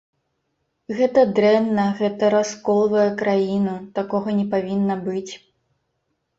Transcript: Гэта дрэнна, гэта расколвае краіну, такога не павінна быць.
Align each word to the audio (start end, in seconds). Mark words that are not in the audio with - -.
Гэта 0.99 1.19
дрэнна, 1.39 1.85
гэта 1.99 2.23
расколвае 2.37 3.05
краіну, 3.21 3.77
такога 4.01 4.29
не 4.41 4.49
павінна 4.57 5.01
быць. 5.07 5.31